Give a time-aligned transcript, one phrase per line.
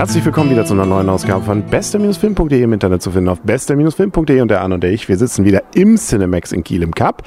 [0.00, 4.40] Herzlich willkommen wieder zu einer neuen Ausgabe von bester-film.de im Internet zu finden auf bester-film.de
[4.40, 5.10] und der Arne und der ich.
[5.10, 7.22] Wir sitzen wieder im Cinemax in Kiel im Cup.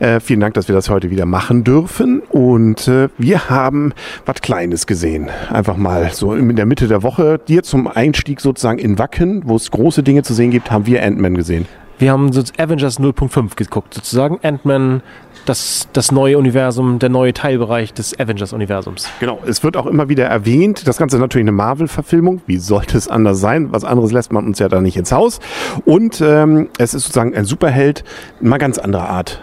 [0.00, 3.92] Äh, vielen Dank, dass wir das heute wieder machen dürfen und äh, wir haben
[4.24, 5.28] was Kleines gesehen.
[5.50, 7.38] Einfach mal so in der Mitte der Woche.
[7.46, 11.02] Dir zum Einstieg sozusagen in Wacken, wo es große Dinge zu sehen gibt, haben wir
[11.02, 11.66] Ant-Man gesehen.
[11.98, 14.40] Wir haben so Avengers 0.5 geguckt, sozusagen.
[14.42, 15.02] Ant-Man,
[15.46, 19.08] das, das neue Universum, der neue Teilbereich des Avengers-Universums.
[19.20, 20.88] Genau, es wird auch immer wieder erwähnt.
[20.88, 22.40] Das Ganze ist natürlich eine Marvel-Verfilmung.
[22.46, 23.72] Wie sollte es anders sein?
[23.72, 25.40] Was anderes lässt man uns ja da nicht ins Haus.
[25.84, 28.04] Und ähm, es ist sozusagen ein Superheld,
[28.40, 29.40] mal ganz anderer Art.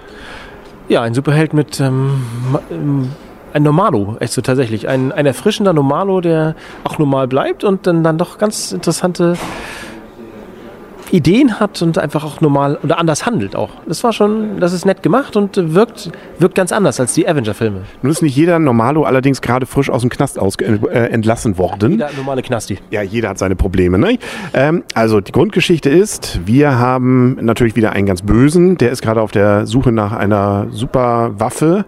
[0.90, 2.22] Ja, ein Superheld mit ähm,
[2.70, 3.12] ähm,
[3.54, 4.88] ein Normalo, echt so tatsächlich.
[4.88, 9.38] Ein, ein erfrischender Normalo, der auch normal bleibt und dann, dann doch ganz interessante
[11.12, 13.70] Ideen hat und einfach auch normal oder anders handelt auch.
[13.88, 17.82] Das war schon, das ist nett gemacht und wirkt, wirkt ganz anders als die Avenger-Filme.
[18.02, 21.92] Nun ist nicht jeder Normalo allerdings gerade frisch aus dem Knast aus, äh, entlassen worden.
[21.92, 22.80] Jeder normale Knasti.
[22.90, 23.98] Ja, jeder hat seine Probleme.
[23.98, 24.18] Ne?
[24.54, 29.22] Ähm, also die Grundgeschichte ist, wir haben natürlich wieder einen ganz Bösen, der ist gerade
[29.22, 31.86] auf der Suche nach einer super Waffe.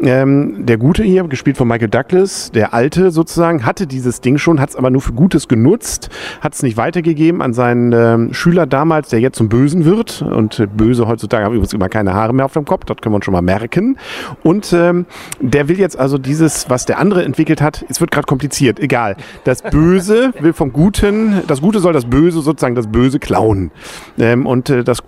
[0.00, 4.60] Ähm, der Gute hier, gespielt von Michael Douglas, der Alte sozusagen, hatte dieses Ding schon,
[4.60, 8.65] hat es aber nur für Gutes genutzt, hat es nicht weitergegeben an seinen ähm, Schüler
[8.66, 10.22] damals, der jetzt zum Bösen wird.
[10.22, 13.16] Und Böse heutzutage haben übrigens immer keine Haare mehr auf dem Kopf, das können wir
[13.16, 13.98] uns schon mal merken.
[14.42, 15.06] Und ähm,
[15.40, 19.16] der will jetzt also dieses, was der andere entwickelt hat, es wird gerade kompliziert, egal.
[19.44, 23.70] Das Böse will vom Guten, das Gute soll das Böse sozusagen das Böse klauen.
[24.18, 25.02] Ähm, und äh, das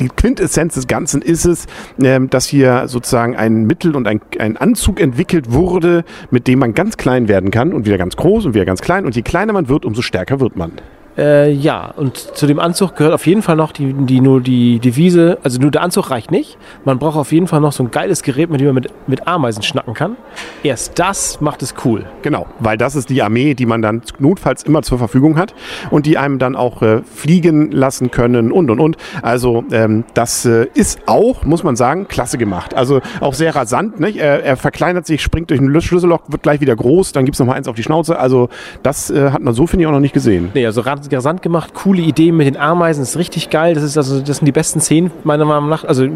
[0.00, 1.66] die Quintessenz des Ganzen ist es,
[2.02, 6.74] ähm, dass hier sozusagen ein Mittel und ein, ein Anzug entwickelt wurde, mit dem man
[6.74, 9.06] ganz klein werden kann und wieder ganz groß und wieder ganz klein.
[9.06, 10.72] Und je kleiner man wird, umso stärker wird man.
[11.16, 14.78] Äh, ja, und zu dem Anzug gehört auf jeden Fall noch die, die, nur die
[14.78, 16.56] Devise, also nur der Anzug reicht nicht.
[16.84, 19.26] Man braucht auf jeden Fall noch so ein geiles Gerät, mit dem man mit, mit
[19.26, 20.16] Ameisen schnacken kann.
[20.62, 22.06] Erst das macht es cool.
[22.22, 25.54] Genau, weil das ist die Armee, die man dann notfalls immer zur Verfügung hat
[25.90, 28.96] und die einem dann auch äh, fliegen lassen können und und und.
[29.20, 32.74] Also ähm, das äh, ist auch, muss man sagen, klasse gemacht.
[32.74, 34.00] Also auch sehr rasant.
[34.00, 34.16] Nicht?
[34.16, 37.38] Er, er verkleinert sich, springt durch ein Schlüsselloch, wird gleich wieder groß, dann gibt es
[37.38, 38.18] nochmal eins auf die Schnauze.
[38.18, 38.48] Also
[38.82, 40.50] das äh, hat man so, finde ich, auch noch nicht gesehen.
[40.54, 40.80] Nee, also
[41.10, 43.74] rasant gemacht, coole Idee mit den Ameisen, ist richtig geil.
[43.74, 46.06] Das ist also, das sind die besten Szenen meiner Meinung nach, also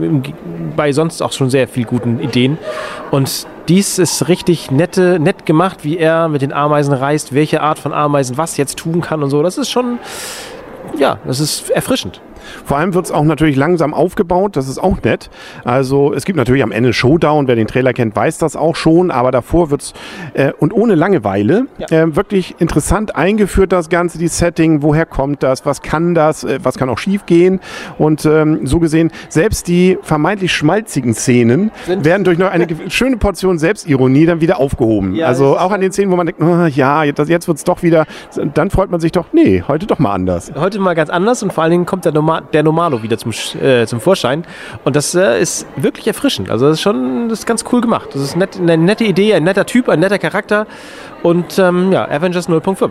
[0.76, 2.58] bei sonst auch schon sehr viel guten Ideen.
[3.10, 7.78] Und dies ist richtig nette, nett gemacht, wie er mit den Ameisen reist, welche Art
[7.78, 9.42] von Ameisen was jetzt tun kann und so.
[9.42, 9.98] Das ist schon,
[10.98, 12.20] ja, das ist erfrischend.
[12.64, 15.30] Vor allem wird es auch natürlich langsam aufgebaut, das ist auch nett.
[15.64, 19.10] Also es gibt natürlich am Ende Showdown, wer den Trailer kennt, weiß das auch schon,
[19.10, 19.92] aber davor wird es
[20.34, 22.04] äh, und ohne Langeweile ja.
[22.04, 26.58] äh, wirklich interessant eingeführt, das Ganze, die Setting, woher kommt das, was kann das, äh,
[26.62, 27.60] was kann auch schief gehen
[27.98, 33.16] und ähm, so gesehen, selbst die vermeintlich schmalzigen Szenen Sind werden durch noch eine schöne
[33.16, 35.14] Portion Selbstironie dann wieder aufgehoben.
[35.14, 37.64] Ja, also auch an den Szenen, wo man denkt, oh, ja, jetzt, jetzt wird es
[37.64, 38.06] doch wieder,
[38.54, 40.52] dann freut man sich doch, nee, heute doch mal anders.
[40.54, 43.86] Heute mal ganz anders und vor allen Dingen kommt der der Normalo wieder zum, äh,
[43.86, 44.44] zum Vorschein.
[44.84, 46.50] Und das äh, ist wirklich erfrischend.
[46.50, 48.10] Also das ist schon das ist ganz cool gemacht.
[48.12, 50.66] Das ist nett, eine nette Idee, ein netter Typ, ein netter Charakter.
[51.26, 52.88] Und ähm, ja, Avengers 0.5.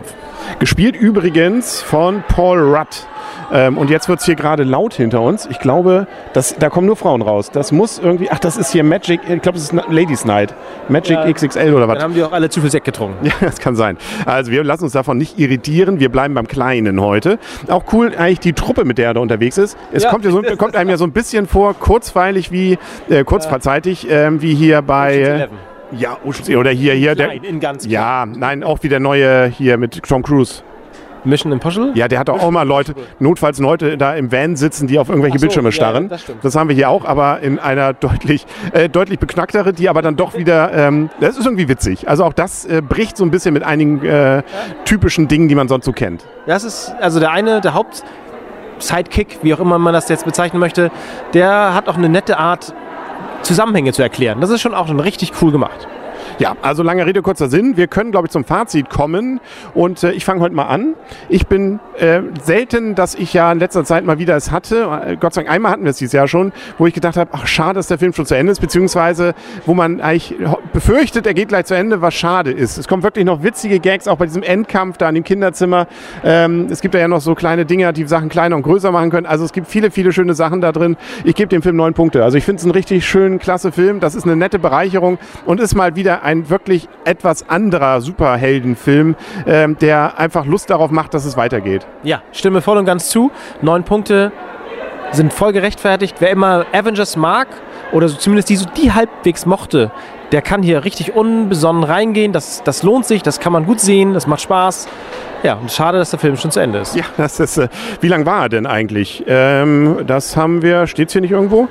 [0.58, 3.06] Gespielt übrigens von Paul Rudd.
[3.50, 5.46] Ähm, und jetzt wird es hier gerade laut hinter uns.
[5.46, 7.50] Ich glaube, das, da kommen nur Frauen raus.
[7.50, 10.52] Das muss irgendwie, ach, das ist hier Magic, ich glaube, das ist Ladies Night.
[10.90, 11.94] Magic ja, XXL oder was?
[11.94, 13.24] Dann haben die auch alle zu viel Sekt getrunken.
[13.24, 13.96] Ja, das kann sein.
[14.26, 15.98] Also wir lassen uns davon nicht irritieren.
[15.98, 17.38] Wir bleiben beim Kleinen heute.
[17.68, 19.78] Auch cool eigentlich die Truppe, mit der er da unterwegs ist.
[19.92, 20.10] Es ja.
[20.10, 22.76] kommt, ja so, kommt einem ja so ein bisschen vor, kurzweilig wie,
[23.08, 25.48] äh, kurzverzeitig, äh, wie hier bei...
[25.92, 27.14] Ja, oder hier, hier.
[27.14, 30.62] Nein, der, in ganz Ja, nein, auch wie der neue hier mit Tom Cruise.
[31.26, 31.92] Mission Impossible?
[31.94, 35.08] Ja, der hat auch, auch mal Leute, notfalls Leute da im Van sitzen, die auf
[35.08, 36.04] irgendwelche so, Bildschirme starren.
[36.04, 39.88] Ja, das, das, haben wir hier auch, aber in einer deutlich, äh, deutlich beknacktere, die
[39.88, 42.08] aber dann doch wieder, ähm, das ist irgendwie witzig.
[42.08, 44.42] Also auch das äh, bricht so ein bisschen mit einigen äh,
[44.84, 46.24] typischen Dingen, die man sonst so kennt.
[46.46, 48.02] Das ist, also der eine, der Haupt...
[48.78, 50.90] Sidekick, wie auch immer man das jetzt bezeichnen möchte,
[51.32, 52.74] der hat auch eine nette Art,
[53.42, 54.40] Zusammenhänge zu erklären.
[54.40, 55.86] Das ist schon auch schon richtig cool gemacht.
[56.38, 57.78] Ja, also lange Rede, kurzer Sinn.
[57.78, 59.40] Wir können, glaube ich, zum Fazit kommen.
[59.72, 60.94] Und äh, ich fange heute mal an.
[61.30, 65.00] Ich bin äh, selten, dass ich ja in letzter Zeit mal wieder es hatte.
[65.06, 67.30] Äh, Gott sei Dank, einmal hatten wir es dieses Jahr schon, wo ich gedacht habe,
[67.32, 69.34] ach schade, dass der Film schon zu Ende ist, beziehungsweise
[69.64, 70.34] wo man eigentlich
[70.74, 72.76] befürchtet, er geht gleich zu Ende, was schade ist.
[72.76, 75.86] Es kommen wirklich noch witzige Gags, auch bei diesem Endkampf da in dem Kinderzimmer.
[76.22, 79.08] Ähm, es gibt da ja noch so kleine Dinger, die Sachen kleiner und größer machen
[79.08, 79.26] können.
[79.26, 80.98] Also es gibt viele, viele schöne Sachen da drin.
[81.24, 82.22] Ich gebe dem Film neun Punkte.
[82.24, 84.00] Also ich finde es einen richtig schönen, klasse Film.
[84.00, 89.14] Das ist eine nette Bereicherung und ist mal wieder ein wirklich etwas anderer Superheldenfilm,
[89.46, 91.86] ähm, der einfach Lust darauf macht, dass es weitergeht.
[92.02, 93.30] Ja, stimme voll und ganz zu.
[93.62, 94.32] Neun Punkte
[95.12, 96.16] sind voll gerechtfertigt.
[96.18, 97.46] Wer immer Avengers mag
[97.92, 99.92] oder so zumindest die, so die halbwegs mochte,
[100.32, 102.32] der kann hier richtig unbesonnen reingehen.
[102.32, 104.88] Das, das lohnt sich, das kann man gut sehen, das macht Spaß.
[105.44, 106.96] Ja, und schade, dass der Film schon zu Ende ist.
[106.96, 107.56] Ja, das ist.
[107.56, 107.68] Äh,
[108.00, 109.22] wie lang war er denn eigentlich?
[109.28, 110.88] Ähm, das haben wir.
[110.88, 111.68] Steht hier nicht irgendwo?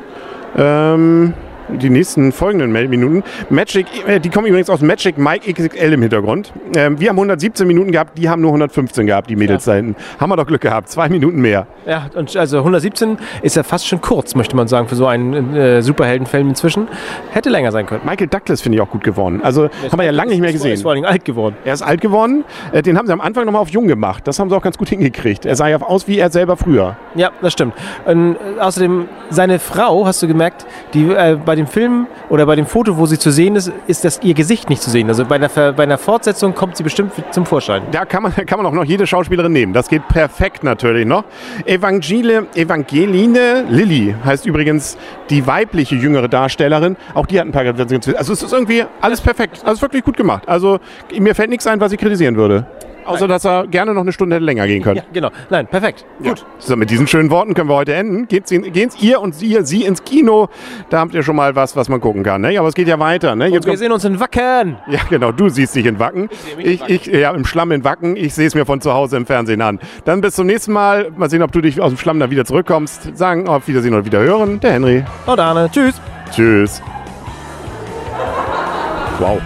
[0.57, 1.33] Ähm,
[1.69, 3.23] die nächsten folgenden Minuten.
[3.49, 6.53] Magic, äh, die kommen übrigens aus Magic Mike XXL im Hintergrund.
[6.75, 9.73] Ähm, wir haben 117 Minuten gehabt, die haben nur 115 gehabt, die Mädels ja.
[9.73, 9.95] da hinten.
[10.19, 11.67] Haben wir doch Glück gehabt, zwei Minuten mehr.
[11.85, 15.55] Ja, und also 117 ist ja fast schon kurz, möchte man sagen, für so einen
[15.55, 16.87] äh, Superheldenfilm inzwischen.
[17.31, 18.01] Hätte länger sein können.
[18.05, 19.41] Michael Douglas finde ich auch gut geworden.
[19.43, 20.69] Also das haben wir ja lange nicht mehr gesehen.
[20.69, 21.55] Er ist vor allem alt geworden.
[21.63, 22.43] Er ist alt geworden.
[22.71, 24.27] Äh, den haben sie am Anfang nochmal auf jung gemacht.
[24.27, 25.45] Das haben sie auch ganz gut hingekriegt.
[25.45, 26.97] Er sah ja aus wie er selber früher.
[27.15, 27.73] Ja, das stimmt.
[28.05, 32.55] Und, äh, außerdem, seine Frau, hast du gemerkt, die äh, bei dem Film oder bei
[32.55, 35.07] dem Foto, wo sie zu sehen ist, ist das ihr Gesicht nicht zu sehen.
[35.07, 37.83] Also bei einer, bei einer Fortsetzung kommt sie bestimmt zum Vorschein.
[37.91, 39.73] Da kann man, kann man auch noch jede Schauspielerin nehmen.
[39.73, 41.23] Das geht perfekt natürlich noch.
[41.65, 44.97] Evangele, Evangeline Lilly heißt übrigens
[45.29, 46.97] die weibliche jüngere Darstellerin.
[47.13, 47.65] Auch die hat ein paar...
[47.65, 49.61] Also es ist irgendwie alles perfekt.
[49.65, 50.43] Also wirklich gut gemacht.
[50.47, 50.79] Also
[51.17, 52.65] mir fällt nichts ein, was ich kritisieren würde.
[53.05, 54.97] Außer, dass er gerne noch eine Stunde hätte länger gehen können.
[54.97, 55.29] Ja, genau.
[55.49, 56.05] Nein, perfekt.
[56.19, 56.39] Gut.
[56.39, 56.45] Ja.
[56.59, 58.27] So, mit diesen schönen Worten können wir heute enden.
[58.27, 60.49] Geht's, geht's ihr und sie, sie ins Kino.
[60.89, 62.41] Da habt ihr schon mal was, was man gucken kann.
[62.41, 62.57] Ne?
[62.57, 63.35] Aber es geht ja weiter.
[63.35, 63.47] Ne?
[63.47, 64.77] Jetzt wir sehen uns in Wacken.
[64.87, 65.31] Ja, genau.
[65.31, 66.29] Du siehst dich in Wacken.
[66.57, 68.15] Ich, ich, ich ja, im Schlamm in Wacken.
[68.15, 69.79] Ich sehe es mir von zu Hause im Fernsehen an.
[70.05, 71.11] Dann bis zum nächsten Mal.
[71.15, 73.17] Mal sehen, ob du dich aus dem Schlamm da wieder zurückkommst.
[73.17, 74.59] Sagen auf Wiedersehen oder wieder hören.
[74.59, 75.03] Der Henry.
[75.25, 75.69] Und Arne.
[75.71, 76.01] Tschüss.
[76.31, 76.81] Tschüss.
[79.19, 79.39] Wow.